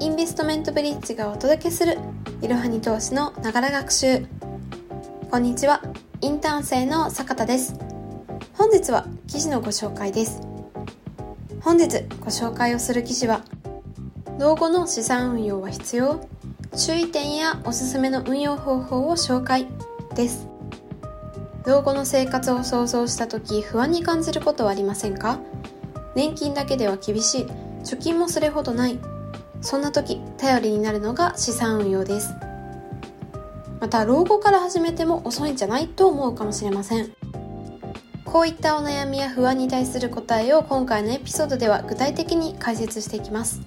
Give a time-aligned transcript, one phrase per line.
[0.00, 1.98] インベストメントブリッジがお届けする
[2.42, 4.26] いろはに投資のながら学習。
[5.30, 5.82] こんにちは。
[6.20, 7.78] インターン生の坂田です。
[8.54, 10.40] 本日は記事のご紹介です。
[11.60, 13.44] 本日ご紹介をする記事は
[14.40, 16.26] 老後の資産運用は必要？
[16.76, 19.68] 注意点やおすすめの運用方法を紹介。
[20.16, 20.48] です。
[21.66, 25.38] 老後の生活を想像した時不安に感じることはありませんか？
[26.16, 27.46] 年金だけでは厳しい。
[27.84, 28.98] 貯金もそれほどない。
[29.64, 32.34] そんな時頼りになるのが資産運用です。
[33.80, 37.12] また老後から始めても遅いんじゃないと思うかもしれません。
[38.26, 43.62] こういったお悩みや不安に対する答えを今回のエピソードでは具体的に解説していきます。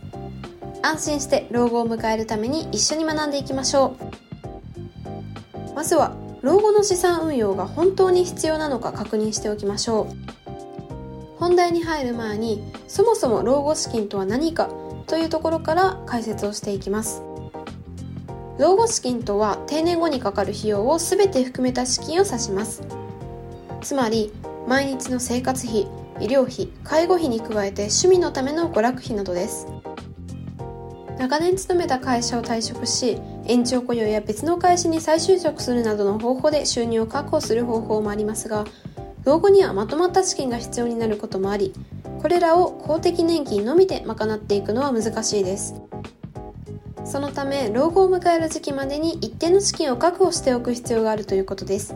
[0.83, 3.95] 安心して老後を迎えるために一緒に学んでいきましょ
[5.73, 5.75] う。
[5.75, 11.37] まずは老後の資産運用が本当に必要なのか確認しておきましょう。
[11.39, 14.69] 本題に入る前にそもそも老後資金とは何か
[15.07, 17.23] というところから解説をしていきます。
[18.59, 22.83] 老後資金とは定年後にかかる費用を全て含めた資金を指します。
[23.81, 24.31] つまり
[24.67, 25.87] 毎日の生活費
[26.19, 29.67] 医療費介護費に加えて趣味のための娯楽費などです。
[31.17, 38.65] 長年勤めた会社を退職し延長雇用や別の会社に再就職するなどの方法で収入を確保する方法もありますが
[39.23, 41.73] 老後にはまとまった資金が必要になることもあり
[42.21, 45.75] これらを公的年金のみで賄っていくのは難しいです。
[47.05, 51.95] そのため老後を迎える時期までに一定の資金を確保しておく必要があるということです。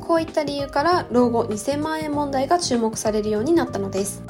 [0.00, 4.22] こういった理由から老後2000万円問題が注目されるようになったのです。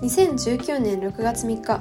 [0.00, 1.80] 2019年6月3日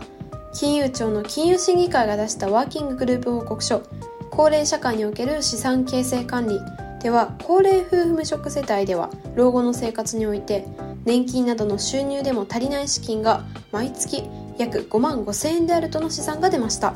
[0.54, 3.84] 金融庁の金融審議会が出したワーキンググループ報告書
[4.32, 6.60] 高齢社会における資産形成管理
[7.00, 10.66] では高齢夫婦無職世帯では老後の生活において
[11.08, 14.24] 年金などの収入でも足りない資金が毎月
[14.58, 16.96] 約5万5千円であるとの試算が出ました。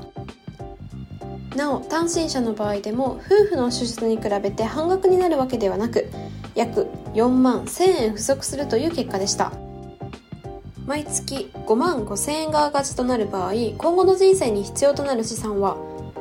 [1.56, 6.10] なお単身者の場合でも夫婦の支出に比べて半額になるわけではなく
[6.56, 9.54] 約4万1000円不足するという結果でした。
[10.86, 15.78] 毎月5万5千円が赤字となる場合今後の人生に必要となる資産は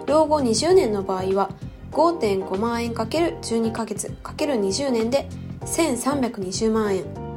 [0.07, 1.51] 老後20年の場合は
[1.91, 5.29] 5.5万円 ×12 ヶ月 ×20 年で
[5.63, 7.30] 1320万円。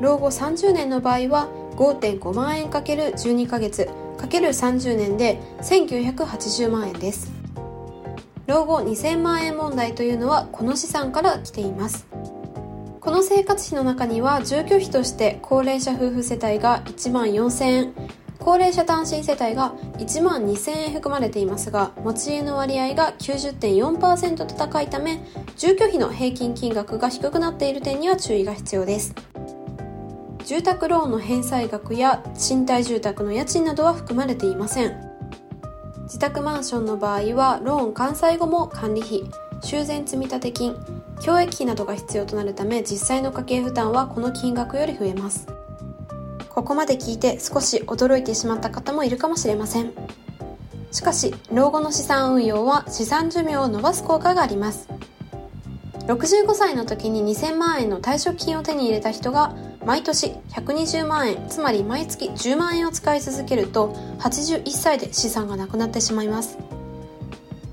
[0.00, 7.30] 老後30年の場合は5.5万円 ×12 ヶ月 ×30 年で1980万円です。
[8.46, 12.06] 老後2000万円問題というのはこの資産から来ています。
[13.00, 17.94] この生活費の中には住居費として高齢者夫婦世帯が1万4000円
[18.38, 25.22] 高齢者単身世帯が1万2000円含まれていますが持ち家の割合が90.4%と高いため
[25.56, 29.14] 住居費の平均金額が低くなっている点には注意が必要です。
[30.50, 35.00] 住宅ローンの返済額や賃貸住宅の家賃などは含まれていません。
[36.02, 39.22] 自宅マンションの場合はローン完済後も管理費
[39.62, 40.74] 修繕積立金
[41.22, 45.46] 教育費などが必要となるため実際の家計負担はこの金額より増えます。
[46.48, 49.92] ここまで聞いて少し驚いてしまった方もいるかもしれません。
[50.90, 54.88] しかし老後の資産運用は資産寿命を伸ばす効果があります。
[56.08, 59.54] 65歳の時に2000万円の退職金を手に入れた人が
[59.84, 66.58] 毎年120万円つまり毎月10万円を使い続けると81歳で資産がなくなってしまいます。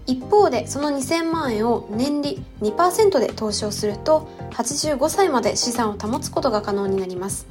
[0.06, 7.46] 一方でその2000万円を年利2%で投資をすると85歳まで資産を保つことが可能になります。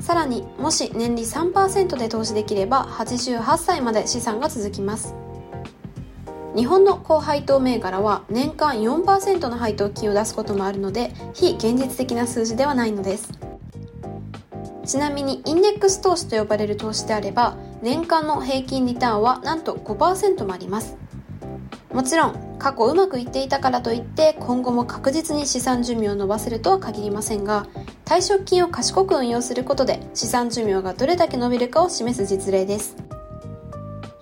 [0.00, 5.14] さらにもし年利3%で投資できれば88歳まで資産が続きます。
[6.56, 13.30] 日本の高配当銘柄は年間4%の配当金を出すこともあるので非現実的な数字ではないのです。
[14.86, 20.96] ちなみにインデックス投資と呼ばれる投資であれば年間の平均リターンはなんと5%もあります。
[21.92, 27.66] もちろん過去うまくいっていたからといって今後も確実に資産寿命を伸ばせるとは限りませんが
[28.06, 33.05] 退職金を賢く運用することで資産寿命がどれだけ伸びるかを示す実例です。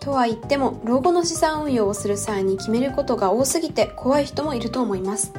[0.05, 5.33] とは言っても老後の資産運用をする際に決めることが多すぎて怖い人もいると思います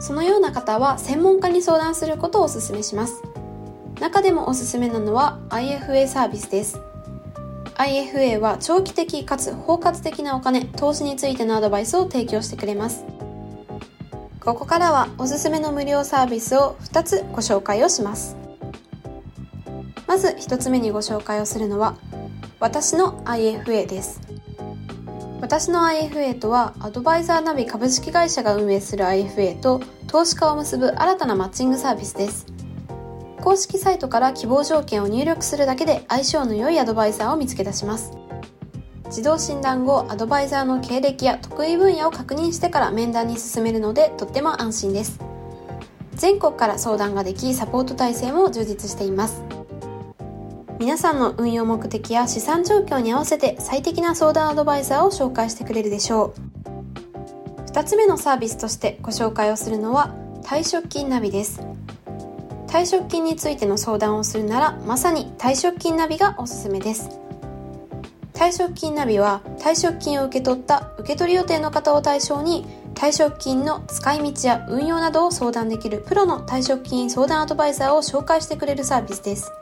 [0.00, 3.22] そのような方は専門家に相談することをお勧めします
[4.00, 6.80] 中でもおすすめなのは IFA サービスです
[7.74, 13.04] IFA は長期的かつ包括的なお金、投資についてのアドバイスを提供してくれます。
[14.40, 18.36] ここからはおすすめの無料サービスを2つご紹介をします。
[20.06, 21.96] まず1つ目にご紹介をするのは、
[22.62, 24.20] 私の IFA です。
[25.40, 32.46] 私の IFA とは、アドバイザーナビ株式会社が運営する IFA と投資家を結ぶ新たなマッチングサービスです。
[33.40, 38.12] 公式サイトから希望条件を入力するだけで相性の良いアドバイザーを見つけ出します。
[39.06, 45.18] 自動診断後、アドバイザーの経歴や得意分野を確認してから面談に進めるのでとっても安心です。
[46.14, 49.42] 全国から相談ができ、サポート体制も充実しています。
[50.82, 57.70] 皆さんの運用目的や資産状況に合わせて最適な相談アドバイザーを紹介してくれるでしょう。
[57.70, 60.12] 2つ目のサービスとしてご紹介をするのは
[60.42, 61.60] 退職金ナビです。
[62.66, 67.10] 退職金についての相談をするならまさに退職金ナビがおすすめです。
[68.34, 79.52] 退職金ナビは退職金を受け取った受け取り予定の方を対象に退職金の使い道や運用などを相談できるプロの退職金相談アドバイザーを紹介してくれるサービスです。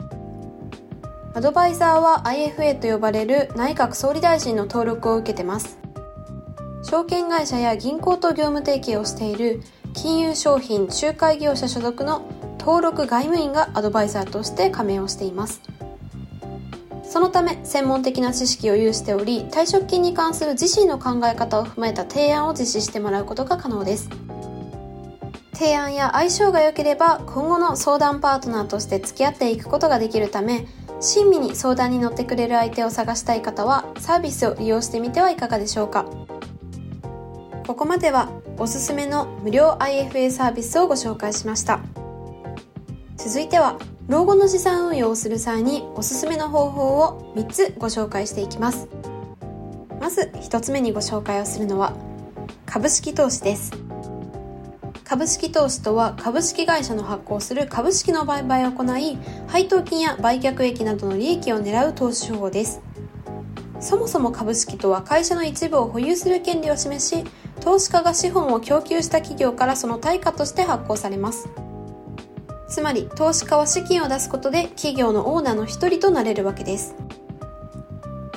[1.33, 5.79] アドバイザーは IFA と呼ばれる内閣総理大臣の登録を受けてます。
[6.83, 9.63] 証券会社や銀行と業務提携をしている
[9.95, 12.23] 金融商品仲介業者所属の
[12.59, 15.61] 登録外務員がアドバイザーとして加盟をしています。
[17.05, 24.09] そのため専門的な知識を有しており退職金に関する自身の考え方を踏まえた提案を実施してもらうことが可能です
[25.61, 30.67] 提案や相性が良ければ今後の相談パートナーとして付き合っていくことができるため
[31.03, 36.07] 親身に相談に乗ってくれる相手を探したい方はサービスを利用してみてはいかがでしょうか。
[37.67, 41.81] ここまではおすすめの無料 IFA サービスをご紹介しました。
[43.19, 43.79] 続いては
[44.09, 48.89] 老後の資産運用をする際におすすめの方法を3つご紹介していきます。
[50.01, 51.93] まず1つ目にご紹介をするのは
[52.65, 53.90] 株式投資です。
[55.11, 59.19] 株式投資とは株式会社の発行する株式の売買を行い
[59.49, 62.81] 配当金や売却益などの利益を狙う投資手法です
[63.81, 67.25] そもそも株式とは会社の一部を保有する権利を示し
[67.61, 71.49] 投資家が資本を供給した企業からその対価として発行されます
[72.69, 76.95] つまり投資家は資金を出すことで企業のオーナーの一人となれるわけです。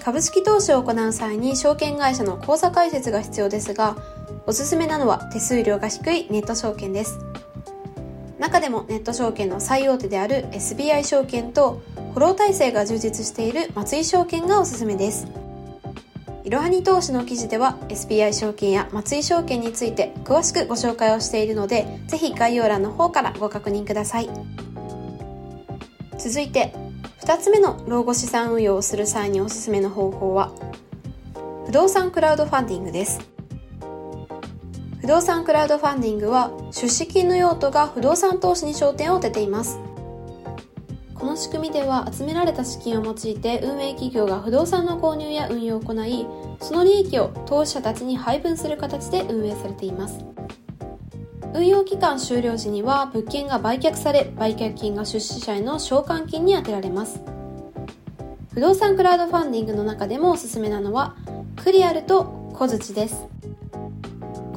[0.04, 3.96] 株式投資を行う際に証券会社の口座開設が必要ですが、
[4.46, 7.20] おすすめなのは手数料が低いネット証券です。
[8.40, 11.82] 中でもネット証券の最大手である SBI 証券と
[12.14, 15.28] フォロー体制が充実している松井証券がおすすめです。
[16.44, 24.30] いろはに投資の記事では SBI 証券や松井証券について詳しくご紹介をしているので、ぜひ概要欄の方からご確認ください。
[26.18, 26.74] 続いて、
[27.22, 30.52] 2つ目の老後資産運用をする際におすすめの方法は、
[31.66, 33.33] 不動産クラウドファンディングです。
[35.04, 39.78] 不動産クラウドファンディングは出資金の用途が不動産投資に焦点を当てています。
[41.14, 46.26] この仕組みでは集められた資金を用いて運営企業が不動産の購入や運用を行い
[46.62, 50.24] その利益を投資者たちに配分する形で運営されています。
[51.54, 57.20] 運用期間終了時には物件が売却され売却金が出資者への償還金に充てられます。
[58.54, 61.18] 不動産クラウドファンディングの中でもおすすめなのは
[61.62, 63.33] クリアルと小槌です。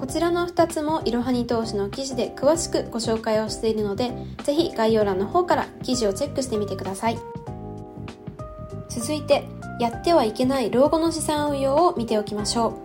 [0.06, 4.12] こちらの2つもいろはに投資の記事で詳しくご紹介をしているので、
[4.44, 7.19] ぜひ概要欄の方から記事をチェックしてみてください。
[8.88, 9.49] 続いて、
[9.81, 12.79] やってはいけない老後の資産運用を見ておきましょ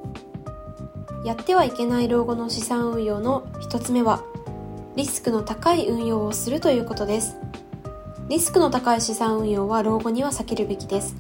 [1.24, 1.28] う。
[1.28, 4.24] やってはいけない老後の資産運用の1つ目は、
[4.96, 7.38] リスクの高い運用をするということです。
[8.30, 11.16] リスクの高い資産運用は老後には避けるべきです。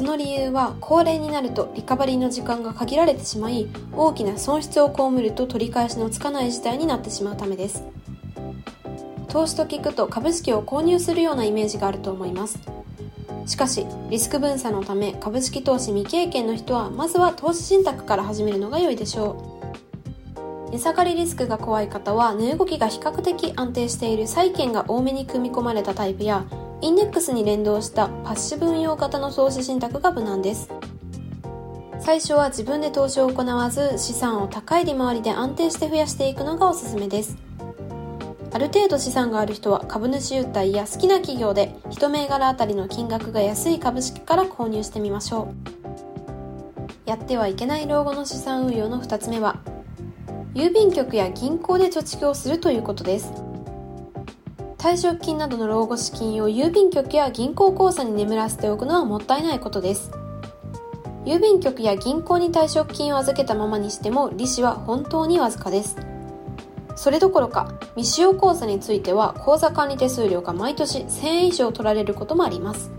[0.00, 7.84] その理由は高齢になるとリカバリーの時間が限られてしまい大きな損失を被ると取り返しのつかない事態になってしまうためです。
[9.28, 12.58] 投資と聞くと株式を購入するようなイメージがあると思います。
[13.44, 19.60] しかしリスク分散のため株式投資未経験の人はまずは投資信託から始めるのが良いでしょ
[20.68, 20.70] う。
[20.70, 26.46] 値下がりリスクが怖い方は値動きが比較的安定している債券が多めに組み込まれたタイプや
[26.82, 30.70] インデックスに連動したパッシブ運用型の投資信託が無難です。
[32.00, 37.36] 最初は自分で投資を行わず資産を高い利回りで安定して増やしていくのがおすすめです。
[38.52, 45.52] ある程度資産がある人は株主優待や好きな企業で1銘柄あたりの金額が安い株式から購入してみましょ
[47.06, 47.08] う。
[47.08, 49.60] やってはいけない老後の資産運用の2つ目は、
[50.54, 53.49] 郵便局や銀行で貯蓄をするということです。
[54.80, 60.10] 退職金などの老後資金を郵便局や銀行口座に眠らせておくのはもったいないことです。
[61.26, 65.98] 郵便局や銀行に退職金を預けたままにしても利子は本当にわずかです。
[66.96, 72.90] それどころか未使用口座については口座管理手数料が毎年1000円以上取られることもあります。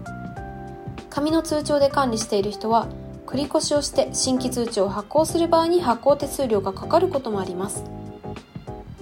[1.09, 2.89] 紙の通帳で管理している人は
[3.25, 7.83] 繰越しをして新規通帳を発行する場合に発行手数料がかかることもあります。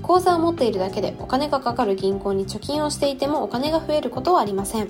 [0.10, 4.88] 口座を持っているだけでお金がかかる銀行に貯金をしていてもお金が増えることはありません。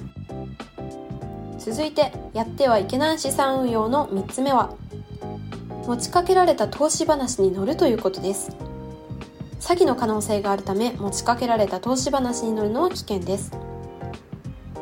[1.58, 4.74] 続いてやってはいけない資産運用の3つ目は
[5.86, 8.56] 持ちかけられた投資話に乗るということです。
[9.60, 13.52] 詐欺の可能性があるため持ちかけられた投資話に乗るのは危険です。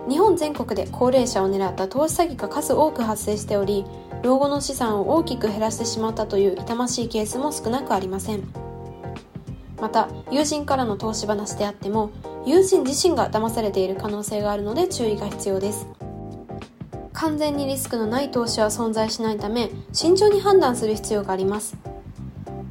[0.08, 3.88] 日本全国で高齢者を狙った投資詐欺が数多く発生しており
[4.22, 8.67] 老後の資産を大きく減らしてしまったという痛ましいケースも少なくありません。
[9.80, 12.12] また友人からの投資話であっても
[12.46, 15.88] 友人自身が騙されている可能性があるので注意が必要です。
[17.14, 21.76] 完全にリスクのない投資は存在しないため慎重に判断する必要があります。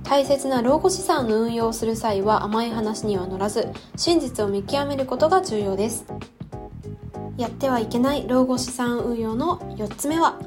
[0.05, 6.07] 大切な老後資産の運用をする際は甘い話には乗らず真実を見極めることが重要です。
[7.37, 10.39] やってはいけない老後資産運用の4つ目は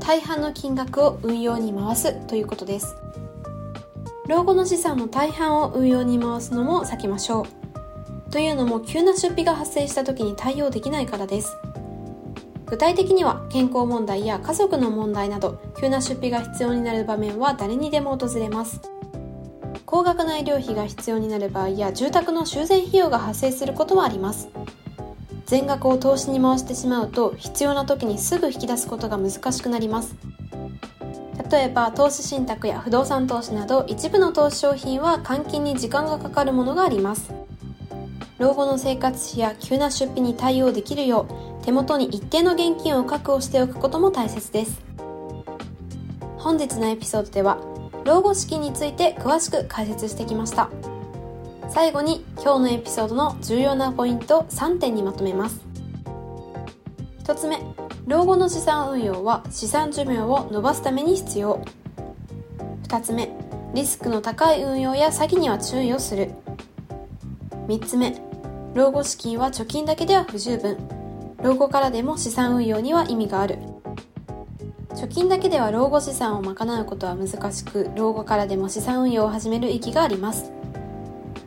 [0.00, 2.96] 大半の金額を運用に回すということです。
[4.28, 7.46] 老後の資産の大半を運用に回すのも避けましょ
[8.28, 8.30] う。
[8.30, 11.56] というのも急な出費が発生した時に対応できないからです。
[12.66, 18.82] 具体的には健康問題や家族の問題など急な出費が必要になる場面は誰にでも訪れます。
[19.86, 24.50] 高額な医療費が必要になる場合や住宅の修繕費用が発生することもあります。
[25.46, 30.14] 全額を投資に回してしまうと必要な時にすぐ引き出すことが難しくなります。
[31.50, 37.32] 例えば投資信託や不動産投資など一部の投資商品は換金に時間がかかるものがあります。
[38.38, 41.26] 老後の生活費や急な出費に対応できるよ
[41.62, 44.80] う手元に一定の現金を確保しておくことも大切です。
[46.36, 47.58] 本日のエピソードでは
[48.04, 50.70] 老後資金について詳しく解説してきました。
[51.68, 55.67] 最後に今日のエピソードの重要なポイント3点にまとめます。
[57.28, 57.60] 1つ目。
[58.06, 61.62] 老後の資産運用は資産寿命を伸ばすために必要。
[62.84, 63.28] 2つ目。
[63.74, 66.30] リスクの高い運用や詐欺には注意をする。
[67.66, 68.16] 3つ目。
[68.74, 70.78] 老後資金は貯金だけでは不十分。
[71.42, 73.58] 老後からでも資産運用には意味がある。
[74.94, 80.50] 貯金だけでは老後資産を賄うことは難しく老後からでも資産運用を始める意義があります。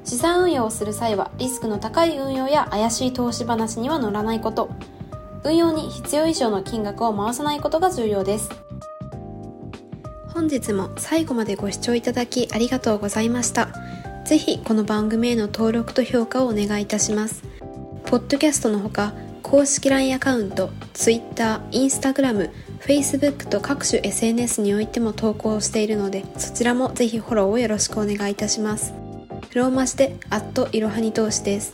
[0.03, 4.69] 資産運用をする際はリスクの高い運用や怪しい投資話には乗らないこと。
[5.43, 8.50] 運用に必要以上の金額を回さないことが重要です。
[10.33, 13.69] 本日も最後までご視聴いただきありがとうございました。
[14.25, 17.43] ぜひこの番組への登録と評価をお願いいたします。
[18.05, 28.93] ポッドキャストのほか公式 LINE アカウント Twitter、Instagram、Facebook と各種 SNS においても投稿しているのでそちらもぜひフォローをよろしくお願いいたします。
[29.53, 31.74] ローマ字でアットいろはに投資です。